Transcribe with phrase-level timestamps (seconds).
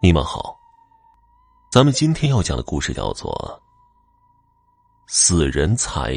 [0.00, 0.56] 你们好，
[1.72, 3.60] 咱们今天要讲的故事叫做
[5.12, 6.14] 《死人财》。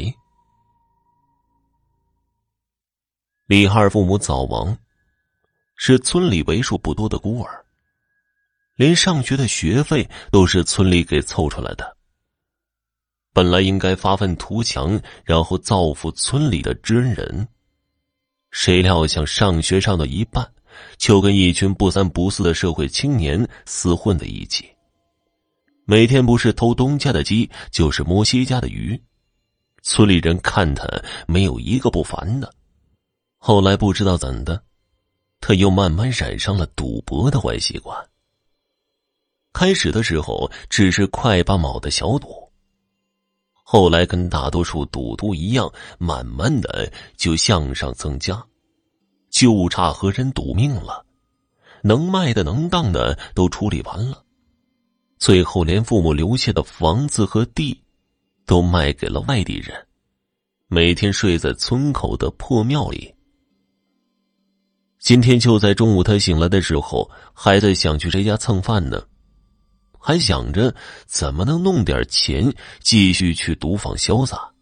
[3.46, 4.78] 李二父母早亡，
[5.74, 7.64] 是村里为数不多的孤儿，
[8.76, 11.96] 连上学的学费都是村里给凑出来的。
[13.32, 17.48] 本来应该发愤图强，然后造福村里的知恩人，
[18.52, 20.48] 谁料想上学上到一半。
[20.96, 24.64] 就跟一群不三不四的社会青年厮混在一起，
[25.84, 29.00] 每天不是偷东家的鸡，就是摸西家的鱼。
[29.82, 30.86] 村里人看他
[31.26, 32.54] 没有一个不烦的。
[33.36, 34.62] 后来不知道怎的，
[35.40, 38.08] 他又慢慢染上了赌博的坏习惯。
[39.52, 42.48] 开始的时候只是快八毛的小赌，
[43.52, 48.42] 后来跟大多数赌徒一样，慢慢的就向上增加。
[49.32, 51.04] 就差和人赌命了，
[51.82, 54.22] 能卖的、能当的都处理完了，
[55.18, 57.82] 最后连父母留下的房子和地，
[58.44, 59.74] 都卖给了外地人，
[60.68, 63.12] 每天睡在村口的破庙里。
[64.98, 69.02] 今天就在中午，他醒来的时候，还在想去谁家蹭饭呢，
[69.98, 70.72] 还想着
[71.06, 74.52] 怎么能弄点钱继续去赌坊潇洒。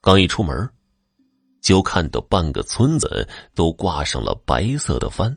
[0.00, 0.68] 刚一出门。
[1.64, 5.34] 就看到半个村子都挂上了白色的幡，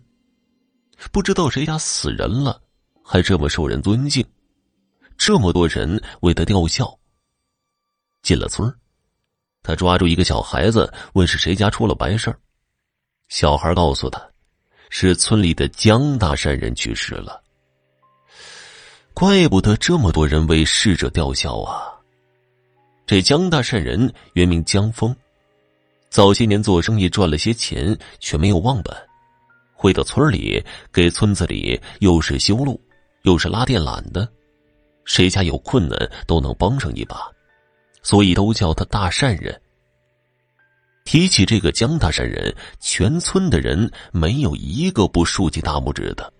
[1.09, 2.61] 不知道谁家死人了，
[3.01, 4.23] 还这么受人尊敬，
[5.17, 6.99] 这么多人为他吊孝。
[8.23, 8.71] 进了村
[9.63, 12.37] 他抓住一个小孩子，问是谁家出了白事
[13.29, 14.21] 小孩告诉他，
[14.89, 17.41] 是村里的江大善人去世了。
[19.13, 21.87] 怪不得这么多人为逝者吊孝啊！
[23.05, 25.15] 这江大善人原名江峰。
[26.17, 28.91] 早些年做生意赚了些钱，却没有忘本，
[29.75, 30.59] 回到村里
[30.91, 32.81] 给村子里又是修路，
[33.21, 34.27] 又是拉电缆的，
[35.05, 37.29] 谁家有困难都能帮上一把，
[38.01, 39.61] 所以都叫他大善人。
[41.05, 46.33] 提起这个江大善人，全村的人没有一个不竖起大拇指的。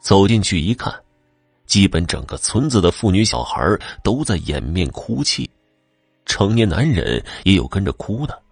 [0.00, 0.94] 走进去一看，
[1.66, 5.50] 基本整个村子的妇女小孩都在掩面哭泣。
[6.26, 8.42] 成年男人也有跟着哭的，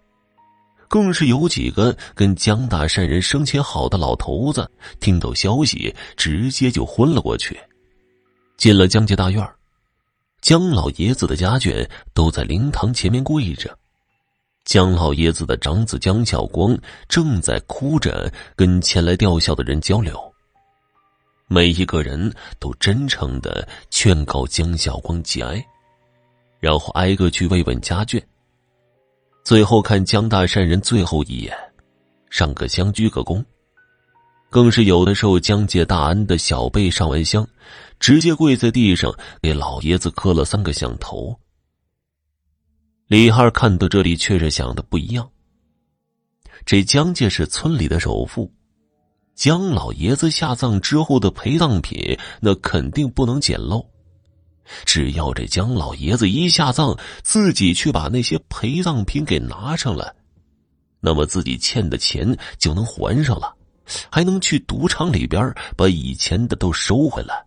[0.89, 7.59] 更是有几个跟江大善人生前好的老头子，听到消息直接就昏了过去。
[8.57, 9.47] 进了江家大院
[10.41, 13.77] 江老爷子的家眷都在灵堂前面跪着，
[14.65, 16.77] 江老爷子的长子江小光
[17.09, 20.21] 正在哭着跟前来吊孝的人交流，
[21.49, 25.65] 每一个人都真诚的劝告江小光节哀。
[26.63, 28.23] 然后挨个去慰问家眷，
[29.43, 31.53] 最后看江大善人最后一眼，
[32.31, 33.45] 上个香鞠个躬，
[34.49, 37.45] 更是有的受江界大恩的小辈上完香，
[37.99, 39.13] 直接跪在地上
[39.43, 41.37] 给老爷子磕了三个响头。
[43.09, 45.29] 李二看到这里，却是想的不一样。
[46.65, 48.49] 这江界是村里的首富，
[49.35, 53.85] 江老爷子下葬之后的陪葬品，那肯定不能简陋。
[54.85, 60.13] 只要这江老爷子一下葬，自己去把那些陪葬品给拿上来，
[61.01, 63.55] 那么自己欠的钱就能还上了，
[64.11, 67.45] 还能去赌场里边把以前的都收回来。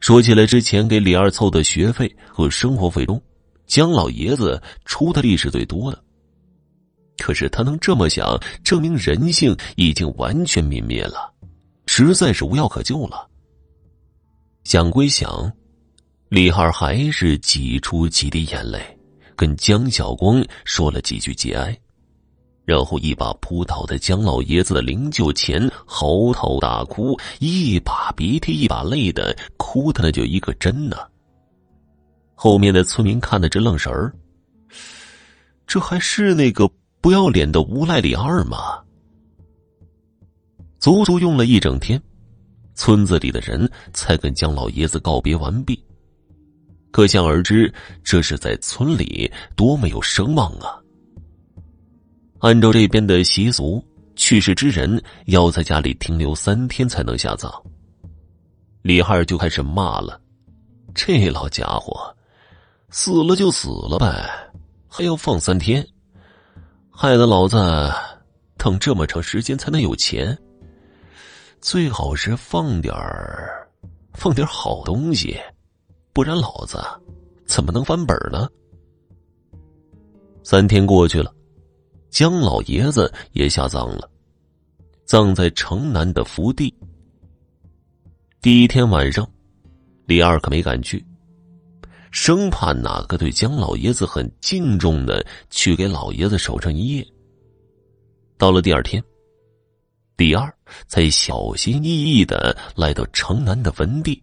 [0.00, 3.22] 说起来，之前给李二凑的学费和生活费中，
[3.66, 6.02] 江老爷子出的力是最多的。
[7.18, 11.32] 可是他能这么想，证明人性已经完全泯灭了，
[11.86, 13.28] 实在是无药可救了。
[14.64, 15.52] 想归想，
[16.28, 18.80] 李二还是挤出几滴眼泪，
[19.36, 21.76] 跟江小光说了几句节哀，
[22.64, 30.96] 然后一把扑倒在江老爷子的灵柩前，嚎啕大哭，一把鼻涕一把泪的哭的那就一个真呢。
[32.34, 34.14] 后面的村民看的直愣神儿，
[35.66, 36.70] 这还是那个
[37.00, 38.80] 不要脸的无赖李二吗？
[40.78, 42.00] 足足用了一整天。
[42.74, 45.82] 村子里的人才跟江老爷子告别完毕，
[46.90, 47.72] 可想而知，
[48.02, 50.78] 这是在村里多没有声望啊！
[52.40, 53.84] 按照这边的习俗，
[54.16, 57.52] 去世之人要在家里停留三天才能下葬。
[58.82, 60.20] 李二就开始骂了
[60.94, 62.14] ：“这老家伙，
[62.90, 64.28] 死了就死了呗，
[64.88, 65.86] 还要放三天，
[66.90, 67.56] 害得老子
[68.56, 70.36] 等这么长时间才能有钱。”
[71.62, 73.70] 最好是放点儿，
[74.14, 75.38] 放点好东西，
[76.12, 76.76] 不然老子
[77.46, 78.48] 怎么能翻本呢？
[80.42, 81.32] 三天过去了，
[82.10, 84.10] 江老爷子也下葬了。
[85.04, 86.74] 葬在城南的福地。
[88.40, 89.24] 第一天晚上，
[90.04, 91.04] 李二可没敢去，
[92.10, 97.06] 生怕哪个对姜老爷子很敬重的去给老爷子守上一夜。
[98.36, 99.00] 到了第二天，
[100.22, 100.54] 李二
[100.86, 104.22] 才小心翼翼的来到城南的坟地，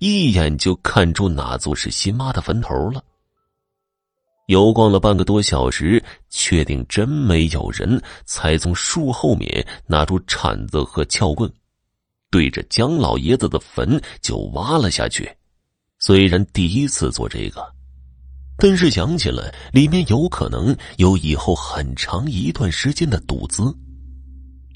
[0.00, 3.00] 一眼就看出哪座是新妈的坟头了。
[4.46, 11.48] 游逛了半个多小时，确定真没有人，才从树后面拿出铲子和撬棍，
[12.28, 15.30] 对着姜老爷子的坟就挖了下去。
[16.00, 17.64] 虽然第一次做这个，
[18.58, 23.62] 但是想起来里面有可能有以后很长一段时间的赌资，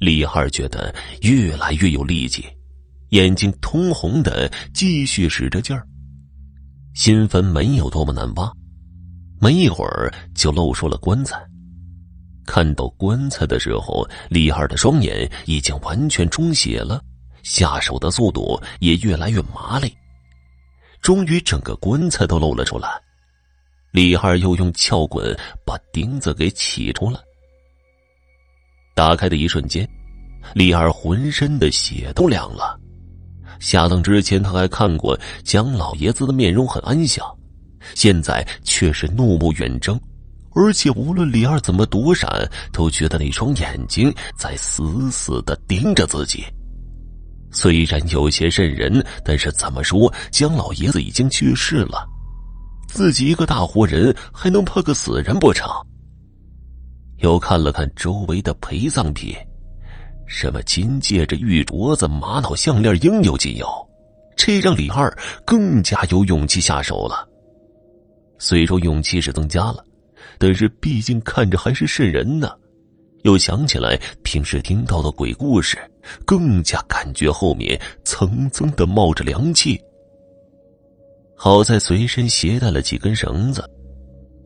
[0.00, 2.46] 李二觉得越来越有力气，
[3.10, 5.86] 眼睛通红的继续使着劲儿。
[6.94, 8.50] 新坟没有多么难挖。
[9.38, 11.38] 没一会儿就露出了棺材。
[12.46, 17.02] 看到棺材的时候，李二的双眼已经完全充血了，
[17.42, 19.94] 下手的速度也越来越麻利。
[21.02, 22.88] 终于，整个棺材都露了出来。
[23.92, 27.20] 李二又用撬棍把钉子给起出来。
[28.94, 29.88] 打开的一瞬间，
[30.54, 32.78] 李二浑身的血都凉了。
[33.58, 37.24] 下葬之前，他还看过姜老爷子的面容很安详。
[37.94, 39.98] 现在却是怒目圆睁，
[40.54, 42.28] 而且无论李二怎么躲闪，
[42.72, 46.44] 都觉得那双眼睛在死死的盯着自己。
[47.50, 52.06] 虽然有些瘆人，但是怎么说，姜老爷子已经去世了，
[52.86, 55.68] 自己一个大活人还能怕个死人不成？
[57.20, 59.34] 又看了看周围的陪葬品，
[60.26, 63.66] 什么金戒指、玉镯子、玛瑙项链，应有尽有，
[64.36, 65.14] 这让李二
[65.44, 67.28] 更加有勇气下手了。
[68.38, 69.84] 虽说勇气是增加了，
[70.38, 72.50] 但是毕竟看着还是瘆人呢。
[73.24, 75.76] 又想起来平时听到的鬼故事，
[76.24, 79.78] 更加感觉后面蹭蹭的冒着凉气。
[81.36, 83.62] 好在随身携带了几根绳子，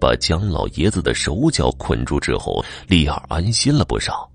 [0.05, 4.31] 把姜老爷子的手脚捆住之后，丽儿安心了不少。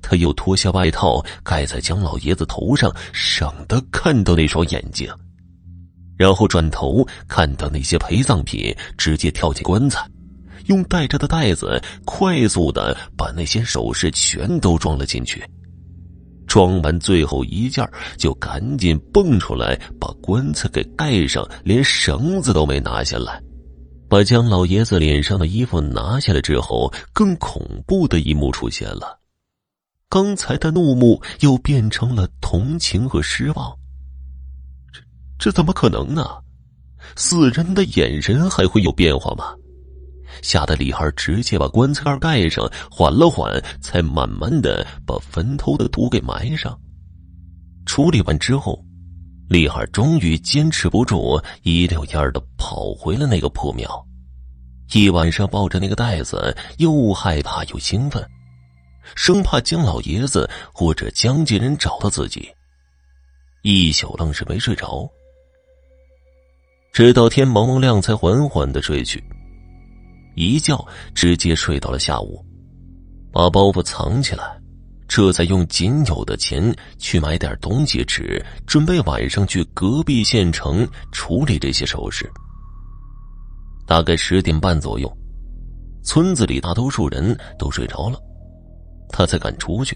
[0.00, 5.12] 他又脱下外套盖在姜老爷子头上，省得看到那双眼睛。
[6.16, 10.08] 然后转头看到那些陪葬品，直接跳进棺材，
[10.66, 15.42] 用带着的袋子快速的把那些首饰全都装了进去。
[16.46, 17.84] 装完最后一件，
[18.16, 23.42] 就赶紧蹦出来把棺材给盖上，连绳子都没拿下来。
[24.12, 29.18] 把姜老爷子脸上的衣服拿下来之后，更恐怖的一幕出现了，
[30.10, 33.74] 刚才的怒目又变成了同情和失望。
[34.92, 35.00] 这
[35.38, 36.26] 这怎么可能呢？
[37.16, 39.54] 死人的眼神还会有变化吗？
[40.42, 46.78] 吓得李二直接把棺材盖盖上，缓了缓，才慢慢的把坟头的土给埋上。
[47.86, 48.84] 处理完之后，
[49.52, 54.02] 李二终于坚持不住，一溜烟的跑回了那个破庙。
[54.94, 58.26] 一晚上抱着那个袋子，又害怕又兴奋，
[59.14, 62.48] 生怕姜老爷子或者姜家人找到自己。
[63.60, 65.06] 一宿愣是没睡着。
[66.94, 69.22] 直到天蒙蒙亮，才缓缓的睡去。
[70.34, 70.82] 一觉
[71.14, 72.42] 直接睡到了下午，
[73.30, 74.58] 把包袱藏起来，
[75.14, 82.32] 这才用仅有的钱去买点东西吃，准备晚上去隔壁县城处理这些首饰。
[83.86, 85.14] 大概十点半左右，
[86.02, 88.18] 村子里大多数人都睡着了，
[89.10, 89.94] 他才敢出去，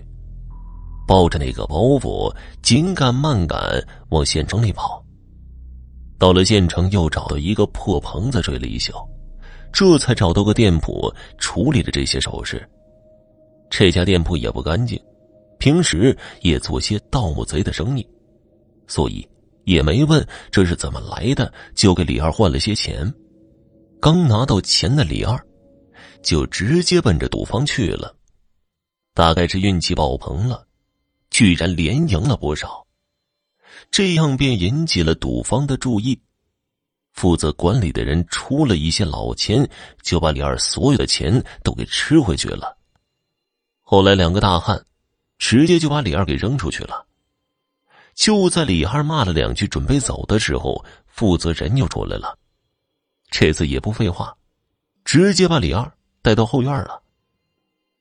[1.08, 2.30] 抱着那个包袱，
[2.60, 3.58] 紧赶慢赶
[4.10, 5.02] 往县城里跑。
[6.18, 8.92] 到了县城，又找到一个破棚子睡了一宿，
[9.72, 12.68] 这才找到个店铺处理了这些首饰。
[13.68, 15.00] 这家店铺也不干净，
[15.58, 18.06] 平时也做些盗墓贼的生意，
[18.86, 19.26] 所以
[19.64, 23.12] 也没问这是怎么来的，就给李二换了些钱。
[24.00, 25.38] 刚拿到钱的李二，
[26.22, 28.14] 就直接奔着赌坊去了。
[29.14, 30.66] 大概是运气爆棚了，
[31.30, 32.86] 居然连赢了不少。
[33.90, 36.20] 这样便引起了赌方的注意，
[37.14, 39.68] 负责管理的人出了一些老钱，
[40.02, 42.75] 就把李二所有的钱都给吃回去了。
[43.88, 44.84] 后来两个大汉
[45.38, 47.06] 直接就把李二给扔出去了。
[48.16, 52.36] 就在李二骂了两句准备走的时候，负责人又出来了，
[53.30, 54.36] 这次也不废话，
[55.04, 55.88] 直接把李二
[56.20, 57.00] 带到后院了。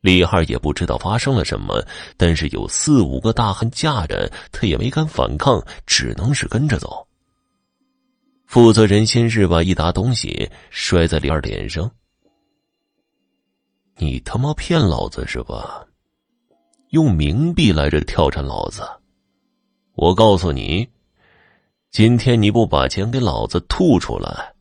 [0.02, 1.86] 李二也不知道发生了什么，
[2.18, 7.08] 但是有四五个大汉架着，他也没敢反抗，只能是跟着走。
[8.48, 11.92] 负责人先是把一沓东西摔在李二脸上
[13.98, 15.86] ：“你他妈骗老子是吧？
[16.90, 18.82] 用冥币来着挑战老子。
[19.94, 20.88] 我告诉你，
[21.92, 24.54] 今天你不把钱给老子吐出来，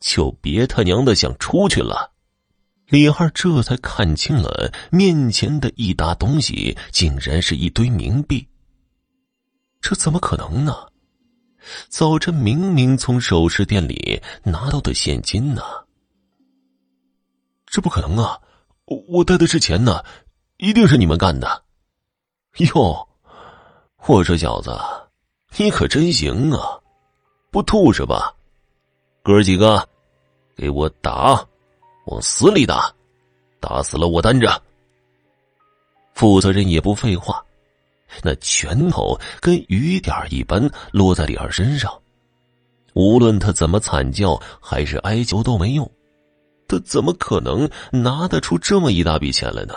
[0.00, 2.12] 就别他娘的想出去了。
[2.86, 8.46] 李二这才看清了面前的一沓东西，竟然是一堆冥币。
[9.80, 10.86] 这怎么可能呢？
[11.88, 15.62] 早晨明明从首饰店里拿到的现金呢。
[17.66, 18.38] 这不可能啊！
[18.86, 20.02] 我我带的是钱呢，
[20.58, 21.62] 一定是你们干的。
[22.58, 23.08] 哟，
[24.06, 24.76] 我说小子，
[25.56, 26.78] 你可真行啊！
[27.50, 28.34] 不吐是吧？
[29.22, 29.88] 哥几个，
[30.56, 31.46] 给我打，
[32.06, 32.92] 往死里打，
[33.60, 34.60] 打死了我担着。
[36.14, 37.44] 负责人也不废话。
[38.22, 40.60] 那拳头跟雨点一般
[40.90, 41.90] 落在李二身上，
[42.92, 45.90] 无论他怎么惨叫还是哀求都没用，
[46.72, 49.74] 他怎么可能拿得出这么一大笔钱来呢？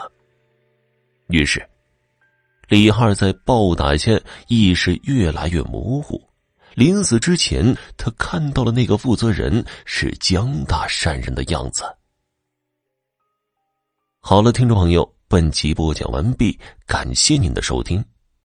[1.28, 1.62] 于是，
[2.70, 6.22] 李二在暴打下意识越来越模糊，
[6.74, 11.84] 临死之前，他看到了那个负责人是江大善人的样子。
[14.22, 18.02] 好了，听众朋友，本集播讲完毕，感谢您的收听。